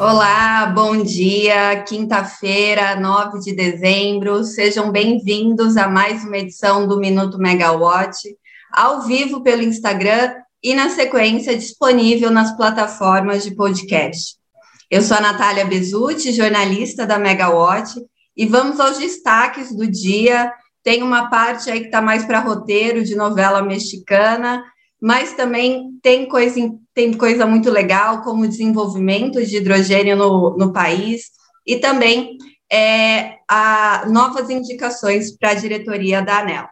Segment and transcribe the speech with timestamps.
[0.00, 4.42] Olá, bom dia, quinta-feira, 9 de dezembro.
[4.44, 8.16] Sejam bem-vindos a mais uma edição do Minuto Megawatt,
[8.72, 10.32] ao vivo pelo Instagram
[10.62, 14.36] e na sequência disponível nas plataformas de podcast.
[14.90, 17.92] Eu sou a Natália Bezutti, jornalista da Megawatt,
[18.34, 20.50] e vamos aos destaques do dia.
[20.82, 24.64] Tem uma parte aí que está mais para roteiro de novela mexicana,
[25.00, 26.60] mas também tem coisa,
[26.94, 31.30] tem coisa muito legal, como o desenvolvimento de hidrogênio no, no país,
[31.66, 32.36] e também
[32.70, 36.68] é, a, novas indicações para a diretoria da ANEL.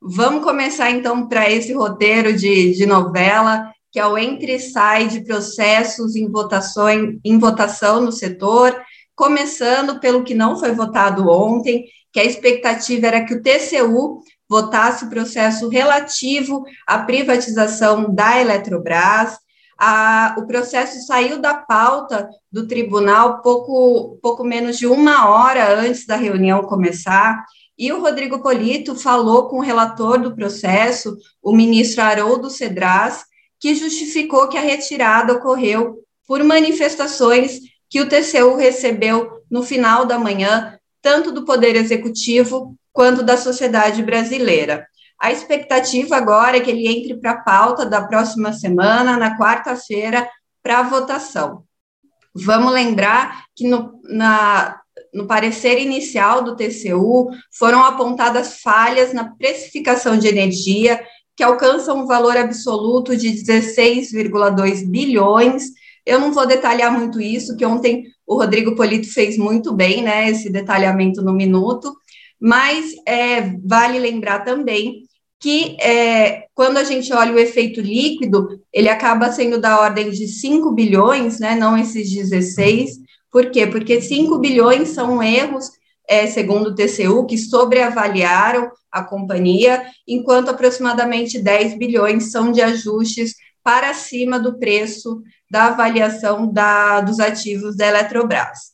[0.00, 5.06] Vamos começar, então, para esse roteiro de, de novela, que é o entre e sai
[5.06, 6.88] de processos em, votação,
[7.24, 8.80] em votação no setor,
[9.14, 14.20] começando pelo que não foi votado ontem, que a expectativa era que o TCU
[14.52, 19.38] votasse o processo relativo à privatização da Eletrobras.
[19.78, 26.04] A, o processo saiu da pauta do tribunal pouco, pouco menos de uma hora antes
[26.04, 27.42] da reunião começar,
[27.78, 33.24] e o Rodrigo Polito falou com o relator do processo, o ministro Haroldo Cedras,
[33.58, 40.18] que justificou que a retirada ocorreu por manifestações que o TCU recebeu no final da
[40.18, 44.86] manhã, tanto do Poder Executivo quanto da sociedade brasileira.
[45.20, 50.28] A expectativa agora é que ele entre para a pauta da próxima semana, na quarta-feira,
[50.62, 51.62] para votação.
[52.34, 54.80] Vamos lembrar que no, na,
[55.12, 61.00] no parecer inicial do TCU foram apontadas falhas na precificação de energia,
[61.36, 65.64] que alcançam um valor absoluto de 16,2 bilhões.
[66.04, 70.30] Eu não vou detalhar muito isso, que ontem o Rodrigo Polito fez muito bem, né,
[70.30, 71.94] esse detalhamento no minuto,
[72.42, 75.04] mas é, vale lembrar também
[75.38, 80.26] que é, quando a gente olha o efeito líquido, ele acaba sendo da ordem de
[80.26, 82.98] 5 bilhões, né, não esses 16.
[83.30, 83.64] Por quê?
[83.66, 85.70] Porque 5 bilhões são erros,
[86.08, 93.34] é, segundo o TCU, que sobreavaliaram a companhia, enquanto aproximadamente 10 bilhões são de ajustes
[93.62, 98.72] para cima do preço da avaliação da, dos ativos da Eletrobras.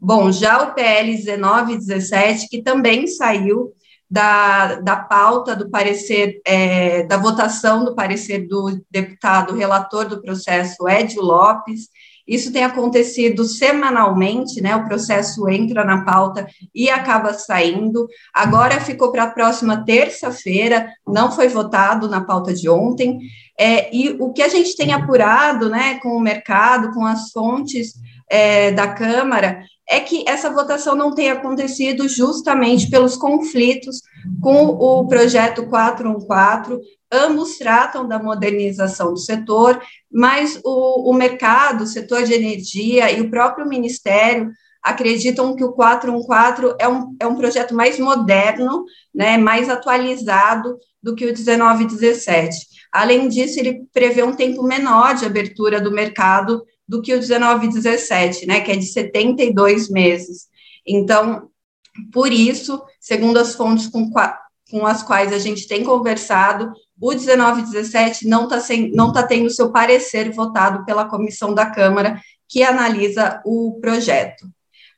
[0.00, 3.72] Bom, já o PL 1917, que também saiu
[4.10, 10.88] da, da pauta do parecer, é, da votação do parecer do deputado relator do processo,
[10.88, 11.88] Edio Lopes,
[12.30, 14.76] isso tem acontecido semanalmente, né?
[14.76, 18.06] O processo entra na pauta e acaba saindo.
[18.32, 23.18] Agora ficou para a próxima terça-feira, não foi votado na pauta de ontem.
[23.58, 27.94] É, e o que a gente tem apurado, né, com o mercado, com as fontes
[28.30, 34.00] é, da Câmara, é que essa votação não tenha acontecido justamente pelos conflitos
[34.40, 36.80] com o projeto 414.
[37.12, 43.20] Ambos tratam da modernização do setor, mas o, o mercado, o setor de energia e
[43.20, 49.36] o próprio Ministério acreditam que o 414 é um, é um projeto mais moderno, né,
[49.36, 52.56] mais atualizado do que o 1917.
[52.92, 57.66] Além disso, ele prevê um tempo menor de abertura do mercado do que o 19
[57.66, 60.48] e 17, né, que é de 72 meses.
[60.84, 61.48] Então,
[62.12, 64.10] por isso, segundo as fontes com,
[64.68, 68.58] com as quais a gente tem conversado, o 19 e 17 não está
[68.92, 74.44] não tá tendo seu parecer votado pela comissão da Câmara que analisa o projeto.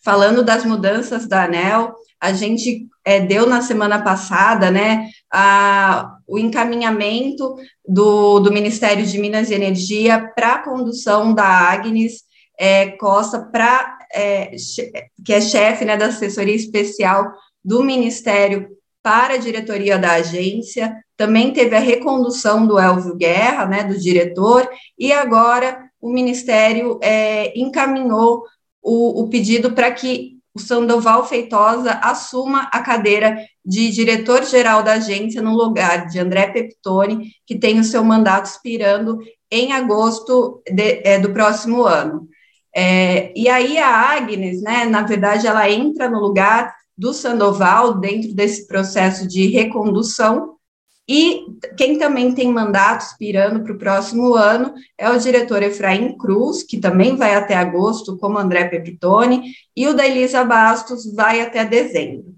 [0.00, 6.38] Falando das mudanças da ANEL, a gente é, deu na semana passada, né, a, o
[6.38, 12.22] encaminhamento do, do Ministério de Minas e Energia para a condução da Agnes
[12.56, 14.52] é, Costa, pra, é,
[15.24, 17.32] que é chefe né, da assessoria especial
[17.64, 18.68] do Ministério
[19.02, 24.68] para a diretoria da agência, também teve a recondução do Elvio Guerra, né, do diretor,
[24.98, 28.44] e agora o Ministério é, encaminhou
[28.82, 35.40] o, o pedido para que o Sandoval Feitosa assuma a cadeira de diretor-geral da agência
[35.40, 39.18] no lugar de André Peptoni, que tem o seu mandato expirando
[39.50, 42.28] em agosto de, é, do próximo ano.
[42.74, 48.34] É, e aí a Agnes, né, na verdade, ela entra no lugar do Sandoval dentro
[48.34, 50.56] desse processo de recondução,
[51.08, 51.44] e
[51.76, 56.78] quem também tem mandato expirando para o próximo ano é o diretor Efraim Cruz, que
[56.78, 62.34] também vai até agosto, como André Pepitone, e o da Elisa Bastos vai até dezembro.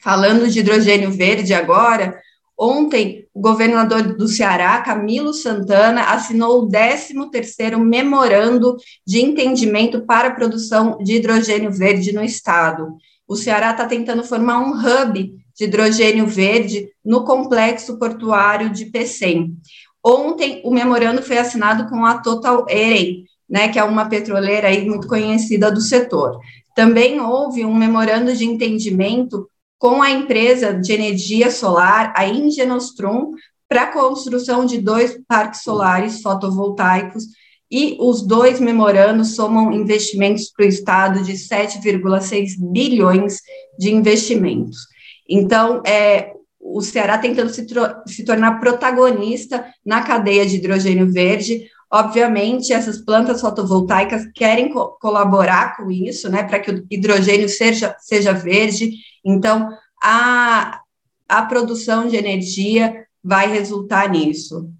[0.00, 2.20] Falando de hidrogênio verde agora,
[2.56, 10.34] ontem o governador do Ceará, Camilo Santana, assinou o 13º memorando de entendimento para a
[10.34, 12.96] produção de hidrogênio verde no estado.
[13.26, 19.56] O Ceará está tentando formar um hub de hidrogênio verde no complexo portuário de Pecém.
[20.04, 24.88] Ontem, o memorando foi assinado com a Total Eren, né, que é uma petroleira aí
[24.88, 26.38] muito conhecida do setor.
[26.76, 33.32] Também houve um memorando de entendimento com a empresa de energia solar, a Ingenostrum,
[33.68, 37.24] para a construção de dois parques solares fotovoltaicos
[37.70, 43.40] e os dois memorandos somam investimentos para o Estado de 7,6 bilhões
[43.78, 44.86] de investimentos.
[45.28, 47.66] Então, é, o Ceará tentando se,
[48.06, 51.68] se tornar protagonista na cadeia de hidrogênio verde.
[51.90, 57.96] Obviamente, essas plantas fotovoltaicas querem co colaborar com isso, né, para que o hidrogênio seja,
[57.98, 58.92] seja verde.
[59.24, 59.68] Então,
[60.02, 60.80] a,
[61.28, 64.70] a produção de energia vai resultar nisso.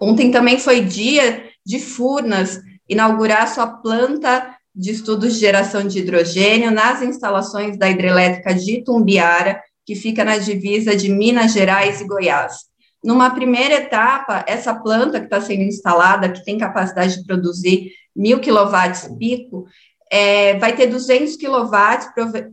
[0.00, 6.70] Ontem também foi dia de Furnas inaugurar sua planta de estudos de geração de hidrogênio
[6.70, 12.72] nas instalações da hidrelétrica de Tumbiara, que fica na divisa de Minas Gerais e Goiás.
[13.02, 18.38] Numa primeira etapa, essa planta que está sendo instalada, que tem capacidade de produzir mil
[18.38, 19.66] quilowatts pico,
[20.10, 22.08] é, vai ter 200 quilowatts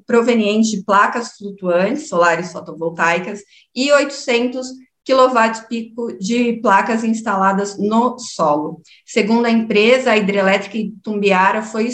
[0.07, 3.41] provenientes de placas flutuantes solares fotovoltaicas
[3.75, 4.65] e 800
[5.03, 8.81] quilowatts pico de placas instaladas no solo.
[9.05, 11.89] Segundo a empresa, a hidrelétrica Tumbiara foi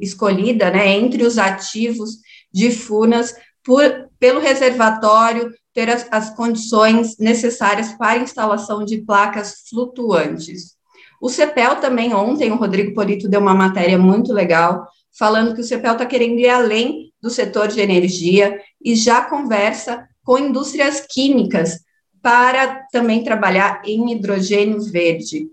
[0.00, 2.16] escolhida né, entre os ativos
[2.52, 3.34] de Furnas
[3.68, 10.74] por, pelo reservatório ter as, as condições necessárias para instalação de placas flutuantes.
[11.20, 14.86] O CEPEL também, ontem, o Rodrigo Polito deu uma matéria muito legal,
[15.18, 20.08] falando que o CEPEL está querendo ir além do setor de energia e já conversa
[20.24, 21.80] com indústrias químicas
[22.22, 25.46] para também trabalhar em hidrogênio verde.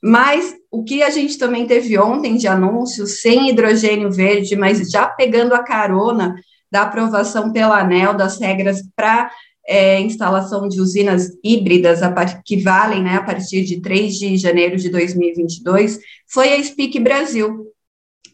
[0.00, 5.08] Mas o que a gente também teve ontem de anúncios sem hidrogênio verde, mas já
[5.08, 6.36] pegando a carona
[6.76, 9.30] da aprovação pela ANEL das regras para
[9.66, 12.12] é, instalação de usinas híbridas a,
[12.44, 17.66] que valem né, a partir de 3 de janeiro de 2022 foi a Speak Brasil,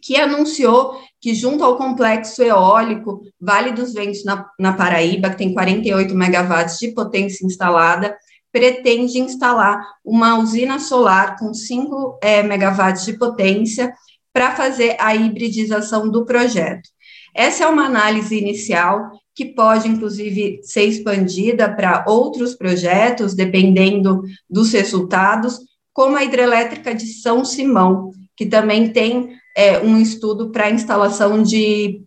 [0.03, 5.55] que anunciou que, junto ao complexo eólico Vale dos Ventos, na, na Paraíba, que tem
[5.55, 8.17] 48 megawatts de potência instalada,
[8.50, 13.94] pretende instalar uma usina solar com 5 é, megawatts de potência
[14.33, 16.89] para fazer a hibridização do projeto.
[17.34, 24.73] Essa é uma análise inicial que pode, inclusive, ser expandida para outros projetos, dependendo dos
[24.73, 25.58] resultados,
[25.93, 32.02] como a hidrelétrica de São Simão, que também tem é, um estudo para instalação de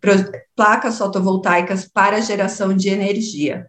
[0.54, 3.66] placas fotovoltaicas para geração de energia.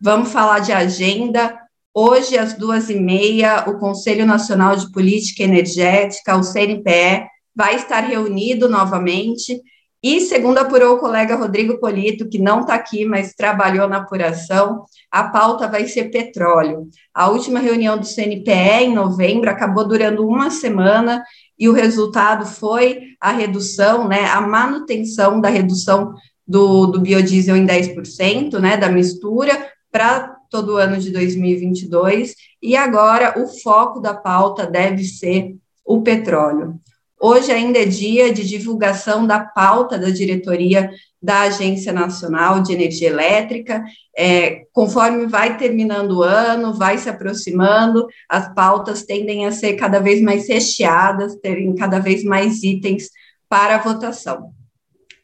[0.00, 1.58] Vamos falar de agenda.
[1.94, 8.00] Hoje, às duas e meia, o Conselho Nacional de Política Energética, o CNPE, vai estar
[8.00, 9.60] reunido novamente
[10.02, 14.84] e, segundo apurou o colega Rodrigo Polito, que não está aqui, mas trabalhou na apuração,
[15.10, 16.88] a pauta vai ser petróleo.
[17.12, 21.22] A última reunião do CNPE, em novembro, acabou durando uma semana
[21.58, 26.14] e o resultado foi a redução, né, a manutenção da redução
[26.48, 32.74] do, do biodiesel em 10%, né, da mistura, para todo o ano de 2022, e
[32.74, 36.80] agora o foco da pauta deve ser o petróleo.
[37.22, 40.90] Hoje ainda é dia de divulgação da pauta da diretoria
[41.22, 43.84] da Agência Nacional de Energia Elétrica.
[44.16, 50.00] É, conforme vai terminando o ano, vai se aproximando, as pautas tendem a ser cada
[50.00, 53.10] vez mais recheadas, terem cada vez mais itens
[53.50, 54.52] para votação.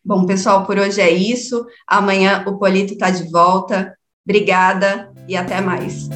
[0.04, 1.64] Bom, pessoal, por hoje é isso.
[1.86, 3.96] Amanhã o Polito está de volta.
[4.24, 6.08] Obrigada e até mais.